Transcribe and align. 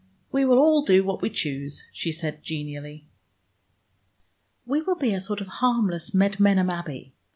"We 0.31 0.45
will 0.45 0.57
all 0.57 0.83
do 0.83 1.03
what 1.03 1.21
we 1.21 1.29
choose," 1.29 1.83
she 1.93 2.11
said 2.11 2.41
genially. 2.41 3.05
"We 4.65 4.81
will 4.81 4.95
be 4.97 5.13
a 5.13 5.21
sort 5.21 5.41
of 5.41 5.47
harmless 5.61 6.11
Medmenham 6.11 6.71
Abbey. 6.71 7.13